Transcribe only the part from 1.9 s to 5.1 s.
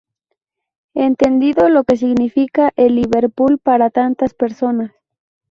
significa el Liverpool para tantas personas.